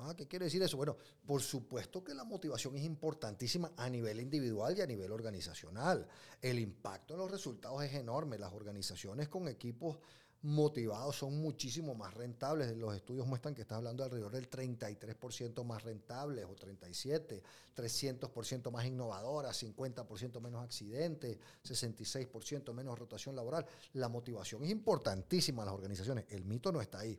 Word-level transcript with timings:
Ah, 0.00 0.14
¿Qué 0.16 0.28
quiere 0.28 0.44
decir 0.44 0.62
eso? 0.62 0.76
Bueno, 0.76 0.96
por 1.26 1.42
supuesto 1.42 2.04
que 2.04 2.14
la 2.14 2.22
motivación 2.22 2.76
es 2.76 2.84
importantísima 2.84 3.72
a 3.76 3.90
nivel 3.90 4.20
individual 4.20 4.76
y 4.78 4.80
a 4.80 4.86
nivel 4.86 5.10
organizacional. 5.10 6.06
El 6.40 6.60
impacto 6.60 7.14
en 7.14 7.20
los 7.20 7.30
resultados 7.30 7.82
es 7.82 7.94
enorme. 7.94 8.38
Las 8.38 8.52
organizaciones 8.52 9.28
con 9.28 9.48
equipos 9.48 9.98
motivados 10.42 11.16
son 11.16 11.40
muchísimo 11.40 11.96
más 11.96 12.14
rentables. 12.14 12.76
Los 12.76 12.94
estudios 12.94 13.26
muestran 13.26 13.56
que 13.56 13.62
está 13.62 13.74
hablando 13.74 14.04
alrededor 14.04 14.30
del 14.30 14.48
33% 14.48 15.64
más 15.64 15.82
rentables 15.82 16.44
o 16.44 16.54
37%, 16.54 17.42
300% 17.76 18.70
más 18.70 18.86
innovadoras, 18.86 19.60
50% 19.60 20.40
menos 20.40 20.62
accidentes, 20.62 21.38
66% 21.64 22.72
menos 22.72 22.96
rotación 22.96 23.34
laboral. 23.34 23.66
La 23.94 24.08
motivación 24.08 24.62
es 24.62 24.70
importantísima 24.70 25.62
en 25.62 25.66
las 25.66 25.74
organizaciones. 25.74 26.26
El 26.28 26.44
mito 26.44 26.70
no 26.70 26.80
está 26.80 27.00
ahí. 27.00 27.18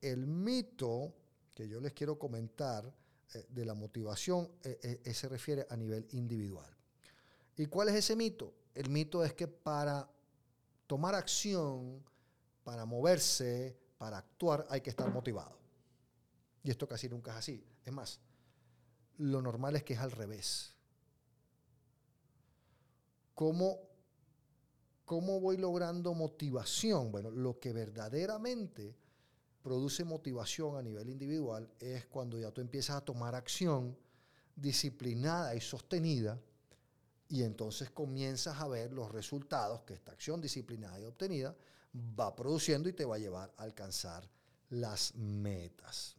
El 0.00 0.26
mito 0.28 1.14
que 1.60 1.68
yo 1.68 1.78
les 1.78 1.92
quiero 1.92 2.18
comentar 2.18 2.90
eh, 3.34 3.46
de 3.50 3.66
la 3.66 3.74
motivación 3.74 4.50
eh, 4.62 5.02
eh, 5.04 5.12
se 5.12 5.28
refiere 5.28 5.66
a 5.68 5.76
nivel 5.76 6.08
individual. 6.12 6.74
¿Y 7.54 7.66
cuál 7.66 7.90
es 7.90 7.96
ese 7.96 8.16
mito? 8.16 8.54
El 8.74 8.88
mito 8.88 9.22
es 9.22 9.34
que 9.34 9.46
para 9.46 10.08
tomar 10.86 11.14
acción, 11.14 12.02
para 12.64 12.86
moverse, 12.86 13.76
para 13.98 14.16
actuar, 14.16 14.66
hay 14.70 14.80
que 14.80 14.88
estar 14.88 15.12
motivado. 15.12 15.58
Y 16.64 16.70
esto 16.70 16.88
casi 16.88 17.10
nunca 17.10 17.32
es 17.32 17.36
así. 17.36 17.62
Es 17.84 17.92
más, 17.92 18.20
lo 19.18 19.42
normal 19.42 19.76
es 19.76 19.84
que 19.84 19.92
es 19.92 20.00
al 20.00 20.12
revés. 20.12 20.74
¿Cómo, 23.34 23.80
cómo 25.04 25.40
voy 25.40 25.58
logrando 25.58 26.14
motivación? 26.14 27.12
Bueno, 27.12 27.30
lo 27.30 27.60
que 27.60 27.74
verdaderamente 27.74 28.96
produce 29.62 30.04
motivación 30.04 30.76
a 30.76 30.82
nivel 30.82 31.08
individual 31.10 31.70
es 31.78 32.06
cuando 32.06 32.38
ya 32.38 32.50
tú 32.50 32.60
empiezas 32.60 32.96
a 32.96 33.04
tomar 33.04 33.34
acción 33.34 33.96
disciplinada 34.56 35.54
y 35.54 35.60
sostenida 35.60 36.38
y 37.28 37.42
entonces 37.42 37.90
comienzas 37.90 38.60
a 38.60 38.68
ver 38.68 38.92
los 38.92 39.10
resultados 39.12 39.82
que 39.82 39.94
esta 39.94 40.12
acción 40.12 40.40
disciplinada 40.40 41.00
y 41.00 41.04
obtenida 41.04 41.54
va 42.18 42.34
produciendo 42.34 42.88
y 42.88 42.92
te 42.92 43.04
va 43.04 43.16
a 43.16 43.18
llevar 43.18 43.52
a 43.56 43.62
alcanzar 43.62 44.28
las 44.70 45.14
metas. 45.14 46.16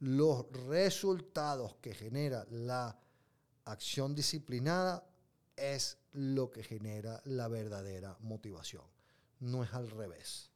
Los 0.00 0.50
resultados 0.66 1.76
que 1.76 1.94
genera 1.94 2.46
la 2.50 2.98
acción 3.64 4.14
disciplinada 4.14 5.06
es 5.56 5.98
lo 6.12 6.50
que 6.50 6.62
genera 6.62 7.20
la 7.24 7.48
verdadera 7.48 8.16
motivación. 8.20 8.84
No 9.40 9.64
es 9.64 9.72
al 9.72 9.90
revés. 9.90 10.50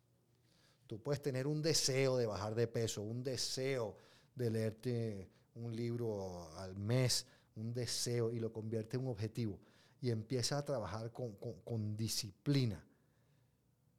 Tú 0.89 1.01
puedes 1.01 1.23
tener 1.23 1.47
un 1.47 1.63
deseo 1.63 2.17
de 2.17 2.27
bajar 2.27 2.55
de 2.57 2.67
peso, 2.67 3.03
un 3.03 3.23
deseo 3.23 3.97
de 4.35 4.51
leerte 4.51 5.31
un 5.55 5.77
libro 5.77 6.51
al 6.57 6.77
mes, 6.77 7.27
un 7.57 7.73
deseo 7.73 8.33
y 8.33 8.41
lo 8.41 8.53
convierte 8.53 8.97
en 8.97 9.03
un 9.05 9.11
objetivo 9.11 9.59
y 10.01 10.11
empieza 10.11 10.59
a 10.59 10.65
trabajar 10.65 11.13
con, 11.13 11.37
con 11.37 11.97
disciplina. 11.97 12.83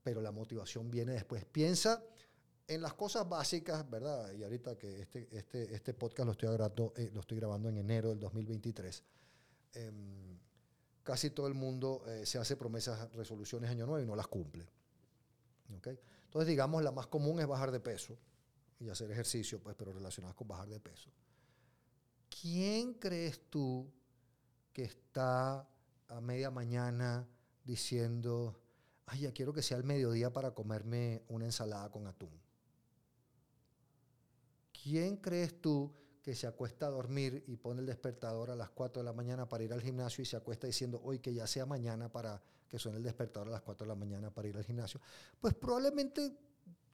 Pero 0.03 0.21
la 0.21 0.31
motivación 0.31 0.89
viene 0.89 1.13
después. 1.13 1.45
Piensa 1.45 2.03
en 2.67 2.81
las 2.81 2.93
cosas 2.93 3.27
básicas, 3.27 3.87
¿verdad? 3.89 4.31
Y 4.33 4.43
ahorita 4.43 4.77
que 4.77 5.01
este, 5.01 5.27
este, 5.31 5.73
este 5.73 5.93
podcast 5.93 6.25
lo 6.25 6.31
estoy, 6.31 6.49
grabando, 6.49 6.93
eh, 6.95 7.11
lo 7.13 7.21
estoy 7.21 7.37
grabando 7.37 7.69
en 7.69 7.77
enero 7.77 8.09
del 8.09 8.19
2023, 8.19 9.03
em, 9.73 10.37
casi 11.03 11.31
todo 11.31 11.47
el 11.47 11.53
mundo 11.53 12.03
eh, 12.07 12.25
se 12.25 12.37
hace 12.37 12.55
promesas, 12.55 13.11
resoluciones 13.13 13.69
año 13.69 13.85
nuevo 13.85 14.03
y 14.03 14.07
no 14.07 14.15
las 14.15 14.27
cumple. 14.27 14.67
¿Okay? 15.77 15.99
Entonces, 16.29 16.47
digamos, 16.47 16.83
la 16.83 16.91
más 16.91 17.07
común 17.07 17.39
es 17.39 17.47
bajar 17.47 17.71
de 17.71 17.79
peso 17.79 18.15
y 18.79 18.87
hacer 18.87 19.09
ejercicio, 19.09 19.59
pues, 19.59 19.75
pero 19.75 19.91
relacionadas 19.91 20.35
con 20.35 20.47
bajar 20.47 20.69
de 20.69 20.79
peso. 20.79 21.09
¿Quién 22.29 22.93
crees 22.93 23.49
tú 23.49 23.91
que 24.71 24.83
está 24.83 25.67
a 26.07 26.21
media 26.21 26.51
mañana 26.51 27.27
diciendo, 27.63 28.61
ay, 29.07 29.21
ya 29.21 29.31
quiero 29.31 29.53
que 29.53 29.63
sea 29.63 29.77
el 29.77 29.83
mediodía 29.83 30.31
para 30.31 30.51
comerme 30.51 31.23
una 31.29 31.45
ensalada 31.45 31.89
con 31.89 32.05
atún? 32.05 32.39
¿Quién 34.83 35.17
crees 35.17 35.59
tú 35.59 35.91
que 36.21 36.35
se 36.35 36.47
acuesta 36.47 36.87
a 36.87 36.89
dormir 36.89 37.43
y 37.47 37.55
pone 37.55 37.79
el 37.81 37.85
despertador 37.85 38.51
a 38.51 38.55
las 38.55 38.69
4 38.69 39.01
de 39.01 39.05
la 39.05 39.13
mañana 39.13 39.47
para 39.47 39.63
ir 39.63 39.73
al 39.73 39.81
gimnasio 39.81 40.21
y 40.21 40.25
se 40.25 40.35
acuesta 40.35 40.67
diciendo, 40.67 41.01
hoy 41.03 41.19
que 41.19 41.33
ya 41.33 41.47
sea 41.47 41.65
mañana 41.65 42.11
para 42.11 42.41
que 42.67 42.77
suene 42.77 42.97
el 42.97 43.03
despertador 43.03 43.47
a 43.47 43.51
las 43.51 43.61
4 43.61 43.85
de 43.85 43.89
la 43.89 43.95
mañana 43.95 44.29
para 44.29 44.47
ir 44.47 44.57
al 44.57 44.63
gimnasio? 44.63 44.99
Pues 45.39 45.53
probablemente 45.53 46.37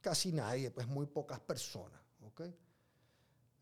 casi 0.00 0.32
nadie, 0.32 0.70
pues 0.70 0.86
muy 0.86 1.06
pocas 1.06 1.40
personas. 1.40 2.00
¿ok? 2.22 2.42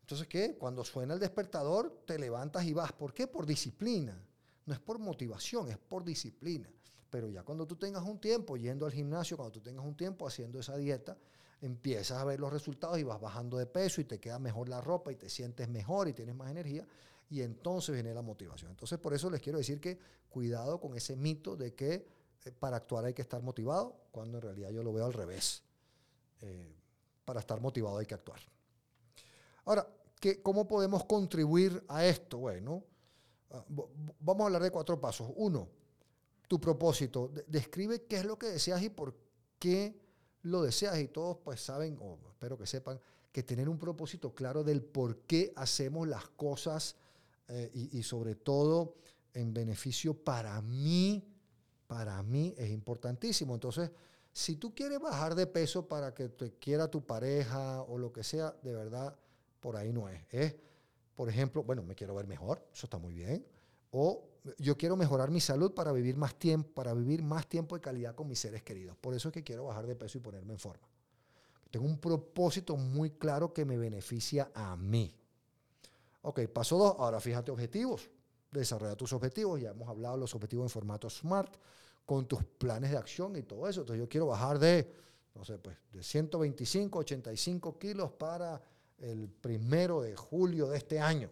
Entonces, 0.01 0.27
¿qué? 0.27 0.55
Cuando 0.55 0.83
suena 0.83 1.15
el 1.15 1.19
despertador, 1.19 2.03
te 2.05 2.19
levantas 2.19 2.63
y 2.65 2.73
vas. 2.73 2.91
¿Por 2.93 3.13
qué? 3.13 3.27
Por 3.27 3.45
disciplina. 3.45 4.15
No 4.65 4.73
es 4.73 4.79
por 4.79 4.99
motivación, 4.99 5.69
es 5.69 5.77
por 5.77 6.03
disciplina. 6.03 6.69
Pero 7.09 7.29
ya 7.29 7.43
cuando 7.43 7.65
tú 7.65 7.75
tengas 7.75 8.03
un 8.03 8.19
tiempo 8.19 8.57
yendo 8.57 8.85
al 8.85 8.91
gimnasio, 8.91 9.37
cuando 9.37 9.53
tú 9.53 9.61
tengas 9.61 9.85
un 9.85 9.95
tiempo 9.95 10.27
haciendo 10.27 10.59
esa 10.59 10.77
dieta, 10.77 11.17
empiezas 11.65 12.19
a 12.19 12.25
ver 12.25 12.39
los 12.39 12.51
resultados 12.51 12.99
y 12.99 13.03
vas 13.03 13.19
bajando 13.19 13.57
de 13.57 13.65
peso 13.65 14.01
y 14.01 14.05
te 14.05 14.19
queda 14.19 14.39
mejor 14.39 14.69
la 14.69 14.81
ropa 14.81 15.11
y 15.11 15.15
te 15.15 15.29
sientes 15.29 15.67
mejor 15.67 16.07
y 16.07 16.13
tienes 16.13 16.35
más 16.35 16.51
energía 16.51 16.87
y 17.29 17.41
entonces 17.41 17.93
viene 17.93 18.13
la 18.13 18.21
motivación. 18.21 18.71
Entonces 18.71 18.99
por 18.99 19.13
eso 19.13 19.29
les 19.29 19.41
quiero 19.41 19.57
decir 19.57 19.79
que 19.79 19.97
cuidado 20.29 20.79
con 20.79 20.95
ese 20.95 21.15
mito 21.15 21.55
de 21.55 21.73
que 21.73 22.07
eh, 22.45 22.51
para 22.51 22.77
actuar 22.77 23.05
hay 23.05 23.13
que 23.13 23.21
estar 23.21 23.41
motivado, 23.41 23.95
cuando 24.11 24.37
en 24.37 24.43
realidad 24.43 24.69
yo 24.69 24.83
lo 24.83 24.93
veo 24.93 25.05
al 25.05 25.13
revés. 25.13 25.63
Eh, 26.41 26.75
para 27.23 27.39
estar 27.39 27.59
motivado 27.59 27.97
hay 27.97 28.05
que 28.05 28.13
actuar. 28.13 28.39
Ahora, 29.65 29.87
¿qué, 30.19 30.41
¿cómo 30.41 30.67
podemos 30.67 31.05
contribuir 31.05 31.83
a 31.87 32.05
esto? 32.05 32.37
Bueno, 32.37 32.83
ah, 33.49 33.65
vamos 34.19 34.43
a 34.43 34.45
hablar 34.45 34.61
de 34.61 34.69
cuatro 34.69 34.99
pasos. 35.01 35.31
Uno, 35.35 35.67
tu 36.47 36.59
propósito. 36.59 37.31
describe 37.47 38.03
qué 38.03 38.17
es 38.17 38.25
lo 38.25 38.37
que 38.37 38.47
deseas 38.47 38.83
y 38.83 38.89
por 38.89 39.15
qué 39.57 40.04
lo 40.45 40.61
deseas. 40.61 40.99
Y 40.99 41.07
todos 41.07 41.37
pues 41.43 41.61
saben, 41.61 41.97
o 42.01 42.17
espero 42.29 42.57
que 42.57 42.65
sepan, 42.65 42.99
que 43.31 43.43
tener 43.43 43.67
un 43.67 43.77
propósito 43.77 44.33
claro 44.33 44.63
del 44.63 44.81
por 44.81 45.17
qué 45.21 45.51
hacemos 45.55 46.07
las 46.07 46.27
cosas 46.29 46.95
eh, 47.47 47.69
y, 47.73 48.01
sobre 48.03 48.35
todo 48.35 48.95
en 49.33 49.53
beneficio 49.53 50.13
para 50.13 50.61
mí, 50.61 51.23
para 51.87 52.23
mí 52.23 52.55
es 52.57 52.71
importantísimo. 52.71 53.53
Entonces, 53.53 53.91
si 54.31 54.55
tú 54.55 54.73
quieres 54.73 54.99
bajar 54.99 55.35
de 55.35 55.47
peso 55.47 55.87
para 55.87 56.13
que 56.13 56.29
te 56.29 56.53
quiera 56.53 56.89
tu 56.89 57.05
pareja 57.05 57.81
o 57.83 57.97
lo 57.97 58.13
que 58.13 58.23
sea, 58.23 58.55
de 58.63 58.73
verdad, 58.73 59.15
por 59.59 59.75
ahí 59.75 59.91
no 59.91 60.07
es. 60.07 60.21
Es, 60.29 60.55
por 61.15 61.29
ejemplo, 61.29 61.63
bueno, 61.63 61.83
me 61.83 61.95
quiero 61.95 62.15
ver 62.15 62.27
mejor, 62.27 62.65
eso 62.73 62.85
está 62.85 62.97
muy 62.97 63.13
bien. 63.13 63.45
O 63.97 64.27
yo 64.57 64.77
quiero 64.77 64.97
mejorar 64.97 65.31
mi 65.31 65.39
salud 65.39 65.73
para 65.73 65.93
vivir 65.93 66.17
más 66.17 66.35
tiempo, 66.35 66.69
para 66.73 66.93
vivir 66.93 67.23
más 67.23 67.47
tiempo 67.47 67.75
de 67.75 67.81
calidad 67.81 68.13
con 68.13 68.27
mis 68.27 68.37
seres 68.37 68.61
queridos. 68.61 68.97
Por 68.97 69.13
eso 69.13 69.29
es 69.29 69.33
que 69.33 69.41
quiero 69.41 69.63
bajar 69.63 69.87
de 69.87 69.95
peso 69.95 70.17
y 70.17 70.21
ponerme 70.21 70.51
en 70.51 70.59
forma. 70.59 70.85
Tengo 71.71 71.85
un 71.85 71.97
propósito 71.97 72.75
muy 72.75 73.11
claro 73.11 73.53
que 73.53 73.63
me 73.63 73.77
beneficia 73.77 74.51
a 74.53 74.75
mí. 74.75 75.15
Ok, 76.23 76.41
paso 76.47 76.77
dos, 76.77 76.95
ahora 76.99 77.21
fíjate 77.21 77.51
objetivos. 77.51 78.09
Desarrolla 78.51 78.97
tus 78.97 79.13
objetivos. 79.13 79.61
Ya 79.61 79.69
hemos 79.69 79.87
hablado 79.87 80.15
de 80.15 80.21
los 80.21 80.35
objetivos 80.35 80.65
en 80.65 80.69
formato 80.71 81.09
SMART, 81.09 81.55
con 82.05 82.27
tus 82.27 82.43
planes 82.43 82.91
de 82.91 82.97
acción 82.97 83.37
y 83.37 83.43
todo 83.43 83.65
eso. 83.65 83.79
Entonces 83.79 84.01
yo 84.01 84.09
quiero 84.09 84.27
bajar 84.27 84.59
de, 84.59 84.91
no 85.33 85.45
sé, 85.45 85.57
pues 85.57 85.77
de 85.93 86.03
125, 86.03 86.99
85 86.99 87.79
kilos 87.79 88.11
para 88.11 88.61
el 88.97 89.29
primero 89.29 90.01
de 90.01 90.17
julio 90.17 90.67
de 90.67 90.79
este 90.79 90.99
año 90.99 91.29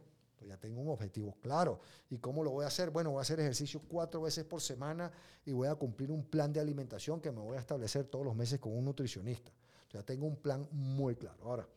ya 0.48 0.58
tengo 0.58 0.82
un 0.82 0.90
objetivo 0.90 1.36
claro. 1.42 1.80
¿Y 2.10 2.18
cómo 2.18 2.44
lo 2.44 2.52
voy 2.52 2.66
a 2.66 2.68
hacer? 2.68 2.90
Bueno, 2.90 3.12
voy 3.12 3.20
a 3.20 3.22
hacer 3.22 3.40
ejercicio 3.40 3.82
cuatro 3.88 4.22
veces 4.22 4.44
por 4.46 4.62
semana 4.62 5.12
y 5.46 5.52
voy 5.52 5.68
a 5.68 5.76
cumplir 5.76 6.12
un 6.12 6.24
plan 6.24 6.52
de 6.52 6.60
alimentación 6.60 7.22
que 7.22 7.32
me 7.32 7.40
voy 7.40 7.58
a 7.58 7.60
establecer 7.60 8.06
todos 8.06 8.26
los 8.26 8.36
meses 8.36 8.60
con 8.60 8.76
un 8.78 8.86
nutricionista. 8.86 9.52
ya 9.92 10.04
tengo 10.04 10.26
un 10.26 10.38
plan 10.38 10.68
muy 10.72 11.16
claro. 11.16 11.44
Ahora, 11.44 11.68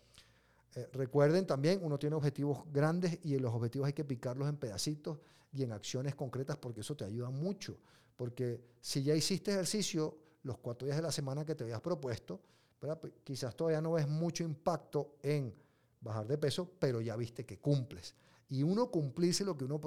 eh, 0.74 0.88
recuerden 0.92 1.46
también, 1.46 1.80
uno 1.82 1.98
tiene 1.98 2.16
objetivos 2.16 2.64
grandes 2.72 3.18
y 3.24 3.38
los 3.38 3.52
objetivos 3.52 3.86
hay 3.86 3.92
que 3.92 4.04
picarlos 4.04 4.48
en 4.48 4.56
pedacitos 4.56 5.18
y 5.52 5.62
en 5.62 5.72
acciones 5.72 6.14
concretas 6.14 6.56
porque 6.56 6.80
eso 6.80 6.96
te 6.96 7.04
ayuda 7.04 7.30
mucho. 7.30 7.78
Porque 8.16 8.60
si 8.80 9.02
ya 9.02 9.14
hiciste 9.14 9.50
ejercicio 9.50 10.16
los 10.42 10.58
cuatro 10.58 10.86
días 10.86 10.96
de 10.96 11.02
la 11.02 11.12
semana 11.12 11.44
que 11.44 11.54
te 11.54 11.64
habías 11.64 11.80
propuesto, 11.80 12.40
pues 12.78 13.12
quizás 13.24 13.56
todavía 13.56 13.80
no 13.80 13.92
ves 13.92 14.06
mucho 14.06 14.44
impacto 14.44 15.16
en 15.22 15.54
bajar 16.00 16.26
de 16.26 16.38
peso, 16.38 16.70
pero 16.78 17.00
ya 17.00 17.16
viste 17.16 17.44
que 17.44 17.58
cumples. 17.58 18.14
Y 18.48 18.62
uno 18.62 18.90
cumplirse 18.90 19.44
lo 19.44 19.56
que 19.56 19.64
uno 19.64 19.80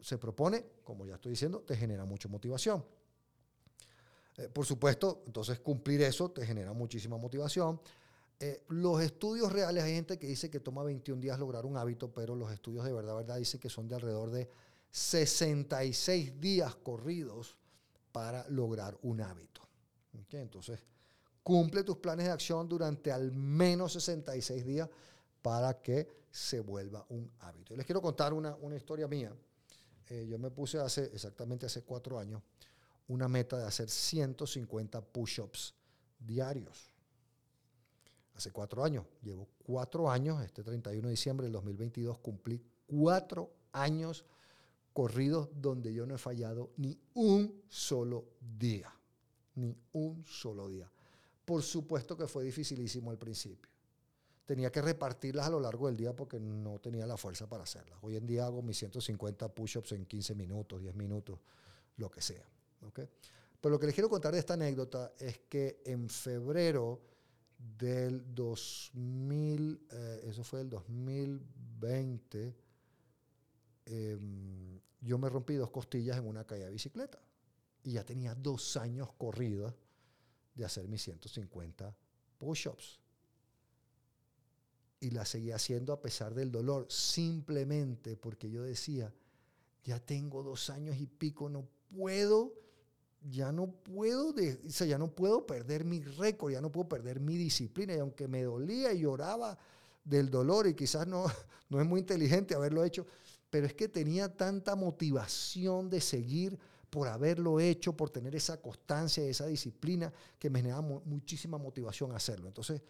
se 0.00 0.18
propone, 0.18 0.64
como 0.82 1.06
ya 1.06 1.16
estoy 1.16 1.30
diciendo, 1.30 1.60
te 1.60 1.76
genera 1.76 2.04
mucha 2.04 2.28
motivación. 2.28 2.84
Eh, 4.38 4.48
por 4.48 4.66
supuesto, 4.66 5.22
entonces 5.26 5.58
cumplir 5.60 6.02
eso 6.02 6.30
te 6.30 6.44
genera 6.46 6.72
muchísima 6.72 7.16
motivación. 7.16 7.80
Eh, 8.38 8.64
los 8.68 9.00
estudios 9.02 9.50
reales, 9.50 9.82
hay 9.82 9.94
gente 9.94 10.18
que 10.18 10.26
dice 10.26 10.50
que 10.50 10.60
toma 10.60 10.82
21 10.82 11.20
días 11.20 11.38
lograr 11.38 11.64
un 11.64 11.76
hábito, 11.76 12.12
pero 12.12 12.34
los 12.34 12.52
estudios 12.52 12.84
de 12.84 12.92
verdad, 12.92 13.16
verdad, 13.16 13.36
dicen 13.36 13.60
que 13.60 13.70
son 13.70 13.88
de 13.88 13.94
alrededor 13.94 14.30
de 14.30 14.48
66 14.90 16.38
días 16.40 16.74
corridos 16.76 17.56
para 18.12 18.48
lograr 18.48 18.98
un 19.02 19.20
hábito. 19.20 19.62
Entonces, 20.32 20.80
cumple 21.42 21.84
tus 21.84 21.98
planes 21.98 22.26
de 22.26 22.32
acción 22.32 22.68
durante 22.68 23.12
al 23.12 23.32
menos 23.32 23.92
66 23.92 24.64
días 24.64 24.88
para 25.42 25.80
que 25.80 26.25
se 26.36 26.60
vuelva 26.60 27.02
un 27.08 27.30
hábito. 27.40 27.72
Y 27.72 27.78
les 27.78 27.86
quiero 27.86 28.02
contar 28.02 28.34
una, 28.34 28.58
historia 28.76 29.08
mía. 29.08 29.34
Eh, 30.08 30.26
yo 30.28 30.38
me 30.38 30.50
puse 30.50 30.78
hace 30.78 31.04
exactamente 31.14 31.64
hace 31.64 31.82
cuatro 31.82 32.18
años 32.18 32.42
una 33.08 33.26
meta 33.26 33.56
de 33.56 33.64
hacer 33.64 33.88
150 33.88 35.00
push-ups 35.00 35.74
diarios. 36.18 36.92
Hace 38.34 38.50
cuatro 38.50 38.84
años, 38.84 39.06
llevo 39.22 39.48
cuatro 39.64 40.10
años, 40.10 40.42
este 40.42 40.62
31 40.62 41.08
de 41.08 41.10
diciembre 41.10 41.46
del 41.46 41.54
2022 41.54 42.18
cumplí 42.18 42.62
cuatro 42.86 43.50
años 43.72 44.26
corridos 44.92 45.48
donde 45.54 45.94
yo 45.94 46.04
no 46.04 46.16
he 46.16 46.18
fallado 46.18 46.70
ni 46.76 46.98
un 47.14 47.62
solo 47.68 48.26
día, 48.58 48.92
ni 49.54 49.74
un 49.92 50.22
solo 50.26 50.68
día. 50.68 50.90
Por 51.46 51.62
supuesto 51.62 52.14
que 52.14 52.26
fue 52.26 52.44
dificilísimo 52.44 53.10
al 53.10 53.16
principio. 53.16 53.75
Tenía 54.46 54.70
que 54.70 54.80
repartirlas 54.80 55.46
a 55.46 55.50
lo 55.50 55.60
largo 55.60 55.88
del 55.88 55.96
día 55.96 56.14
porque 56.14 56.38
no 56.38 56.78
tenía 56.78 57.04
la 57.04 57.16
fuerza 57.16 57.48
para 57.48 57.64
hacerlas. 57.64 57.98
Hoy 58.02 58.16
en 58.16 58.26
día 58.26 58.46
hago 58.46 58.62
mis 58.62 58.78
150 58.78 59.52
push-ups 59.52 59.92
en 59.92 60.06
15 60.06 60.36
minutos, 60.36 60.80
10 60.80 60.94
minutos, 60.94 61.40
lo 61.96 62.08
que 62.08 62.22
sea. 62.22 62.48
Pero 63.60 63.72
lo 63.72 63.80
que 63.80 63.86
les 63.86 63.94
quiero 63.94 64.08
contar 64.08 64.32
de 64.32 64.38
esta 64.38 64.54
anécdota 64.54 65.12
es 65.18 65.40
que 65.48 65.82
en 65.84 66.08
febrero 66.08 67.00
del 67.58 68.34
2000, 68.34 69.86
eh, 69.90 70.20
eso 70.28 70.44
fue 70.44 70.60
el 70.60 70.70
2020, 70.70 72.54
em, 73.86 74.80
yo 75.00 75.18
me 75.18 75.28
rompí 75.28 75.54
dos 75.54 75.70
costillas 75.70 76.18
en 76.18 76.26
una 76.28 76.44
calle 76.44 76.66
de 76.66 76.70
bicicleta. 76.70 77.18
Y 77.82 77.92
ya 77.92 78.04
tenía 78.04 78.34
dos 78.34 78.76
años 78.76 79.12
corridos 79.18 79.74
de 80.54 80.64
hacer 80.64 80.86
mis 80.88 81.02
150 81.02 81.96
push-ups. 82.38 83.00
Y 85.00 85.10
la 85.10 85.24
seguía 85.24 85.56
haciendo 85.56 85.92
a 85.92 86.00
pesar 86.00 86.34
del 86.34 86.50
dolor, 86.50 86.86
simplemente 86.88 88.16
porque 88.16 88.50
yo 88.50 88.62
decía, 88.62 89.12
ya 89.84 90.00
tengo 90.00 90.42
dos 90.42 90.70
años 90.70 90.96
y 90.98 91.06
pico, 91.06 91.48
no 91.48 91.68
puedo, 91.94 92.54
ya 93.30 93.52
no 93.52 93.68
puedo, 93.70 94.30
o 94.30 94.70
sea, 94.70 94.86
ya 94.86 94.98
no 94.98 95.08
puedo 95.08 95.46
perder 95.46 95.84
mi 95.84 96.00
récord, 96.00 96.52
ya 96.52 96.60
no 96.60 96.72
puedo 96.72 96.88
perder 96.88 97.20
mi 97.20 97.36
disciplina. 97.36 97.94
Y 97.94 97.98
aunque 97.98 98.28
me 98.28 98.42
dolía 98.42 98.92
y 98.92 99.00
lloraba 99.00 99.58
del 100.04 100.30
dolor, 100.30 100.66
y 100.66 100.74
quizás 100.74 101.06
no, 101.06 101.26
no 101.68 101.80
es 101.80 101.86
muy 101.86 102.00
inteligente 102.00 102.54
haberlo 102.54 102.84
hecho, 102.84 103.06
pero 103.50 103.66
es 103.66 103.74
que 103.74 103.88
tenía 103.88 104.34
tanta 104.34 104.74
motivación 104.76 105.88
de 105.88 106.00
seguir 106.00 106.58
por 106.90 107.08
haberlo 107.08 107.60
hecho, 107.60 107.96
por 107.96 108.10
tener 108.10 108.34
esa 108.34 108.60
constancia, 108.60 109.24
y 109.24 109.28
esa 109.28 109.46
disciplina, 109.46 110.12
que 110.38 110.50
me 110.50 110.60
generaba 110.60 110.82
muchísima 111.04 111.58
motivación 111.58 112.12
hacerlo. 112.12 112.48
Entonces, 112.48 112.80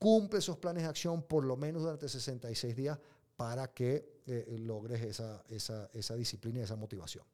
cumple 0.00 0.38
esos 0.38 0.56
planes 0.56 0.82
de 0.82 0.88
acción 0.88 1.22
por 1.22 1.44
lo 1.44 1.56
menos 1.56 1.82
durante 1.82 2.08
66 2.08 2.74
días 2.74 2.98
para 3.36 3.68
que 3.68 4.22
eh, 4.26 4.56
logres 4.58 5.02
esa, 5.02 5.44
esa, 5.48 5.90
esa 5.92 6.14
disciplina 6.16 6.60
y 6.60 6.62
esa 6.62 6.74
motivación 6.74 7.24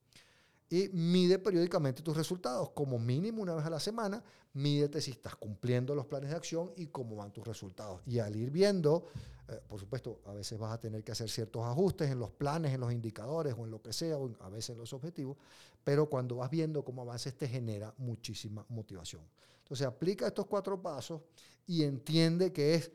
y 0.69 0.89
mide 0.89 1.39
periódicamente 1.39 2.03
tus 2.03 2.17
resultados, 2.17 2.71
como 2.71 2.99
mínimo 2.99 3.43
una 3.43 3.55
vez 3.55 3.65
a 3.65 3.71
la 3.71 3.79
semana, 3.79 4.23
mídete 4.55 5.01
si 5.01 5.13
estás 5.13 5.37
cumpliendo 5.37 5.95
los 5.95 6.07
planes 6.07 6.31
de 6.31 6.37
acción 6.37 6.73
y 6.77 6.87
cómo 6.87 7.17
van 7.17 7.33
tus 7.33 7.47
resultados. 7.47 8.01
Y 8.07 8.19
al 8.19 8.35
ir 8.35 8.51
viendo, 8.51 9.07
eh, 9.49 9.61
por 9.69 9.79
supuesto, 9.79 10.21
a 10.27 10.33
veces 10.33 10.59
vas 10.59 10.73
a 10.73 10.81
tener 10.81 11.05
que 11.05 11.13
hacer 11.13 11.31
ciertos 11.31 11.63
ajustes 11.65 12.11
en 12.11 12.19
los 12.19 12.31
planes, 12.31 12.73
en 12.75 12.81
los 12.81 12.93
indicadores 12.93 13.55
o 13.57 13.65
en 13.65 13.71
lo 13.71 13.81
que 13.81 13.93
sea, 13.93 14.19
o 14.19 14.31
a 14.41 14.49
veces 14.49 14.71
en 14.71 14.79
los 14.79 14.93
objetivos, 14.93 15.37
pero 15.85 16.09
cuando 16.09 16.37
vas 16.37 16.51
viendo 16.51 16.85
cómo 16.85 17.03
avances 17.03 17.37
te 17.37 17.47
genera 17.47 17.95
muchísima 17.99 18.65
motivación. 18.69 19.23
Entonces 19.59 19.87
aplica 19.87 20.27
estos 20.27 20.47
cuatro 20.47 20.81
pasos 20.81 21.21
y 21.67 21.85
entiende 21.85 22.53
que 22.53 22.75
es 22.75 22.91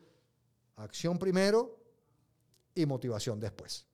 acción 0.76 1.18
primero 1.18 1.78
y 2.74 2.84
motivación 2.84 3.40
después. 3.40 3.86